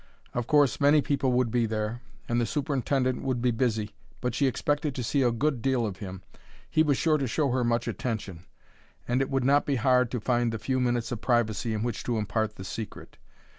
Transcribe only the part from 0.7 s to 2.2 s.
many people would be there,